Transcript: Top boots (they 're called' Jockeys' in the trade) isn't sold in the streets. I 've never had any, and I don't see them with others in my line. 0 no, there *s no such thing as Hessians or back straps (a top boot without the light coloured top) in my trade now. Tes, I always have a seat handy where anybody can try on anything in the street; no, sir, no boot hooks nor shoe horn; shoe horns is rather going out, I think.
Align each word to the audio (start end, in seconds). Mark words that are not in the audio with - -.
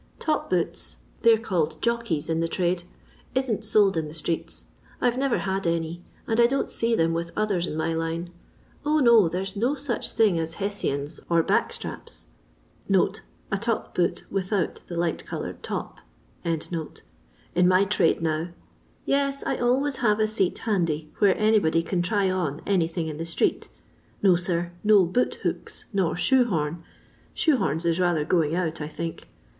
Top 0.17 0.49
boots 0.49 0.97
(they 1.21 1.31
're 1.31 1.37
called' 1.37 1.79
Jockeys' 1.83 2.27
in 2.31 2.39
the 2.39 2.47
trade) 2.47 2.85
isn't 3.35 3.63
sold 3.63 3.95
in 3.95 4.07
the 4.07 4.15
streets. 4.15 4.63
I 4.99 5.07
've 5.07 5.15
never 5.15 5.37
had 5.37 5.67
any, 5.67 6.01
and 6.25 6.39
I 6.39 6.47
don't 6.47 6.71
see 6.71 6.95
them 6.95 7.13
with 7.13 7.29
others 7.35 7.67
in 7.67 7.77
my 7.77 7.93
line. 7.93 8.31
0 8.83 8.97
no, 9.01 9.29
there 9.29 9.41
*s 9.43 9.55
no 9.55 9.75
such 9.75 10.09
thing 10.13 10.39
as 10.39 10.55
Hessians 10.55 11.19
or 11.29 11.43
back 11.43 11.71
straps 11.71 12.25
(a 12.91 13.57
top 13.59 13.93
boot 13.93 14.23
without 14.31 14.79
the 14.87 14.97
light 14.97 15.23
coloured 15.27 15.61
top) 15.61 15.99
in 16.43 16.61
my 17.67 17.85
trade 17.85 18.23
now. 18.23 18.47
Tes, 19.05 19.43
I 19.45 19.57
always 19.57 19.97
have 19.97 20.19
a 20.19 20.25
seat 20.27 20.57
handy 20.57 21.11
where 21.19 21.37
anybody 21.37 21.83
can 21.83 22.01
try 22.01 22.27
on 22.27 22.61
anything 22.65 23.05
in 23.07 23.17
the 23.17 23.25
street; 23.27 23.69
no, 24.23 24.35
sir, 24.35 24.71
no 24.83 25.05
boot 25.05 25.35
hooks 25.43 25.85
nor 25.93 26.15
shoe 26.15 26.45
horn; 26.45 26.83
shoe 27.35 27.57
horns 27.57 27.85
is 27.85 27.99
rather 27.99 28.25
going 28.25 28.55
out, 28.55 28.81
I 28.81 28.87
think. 28.87 29.27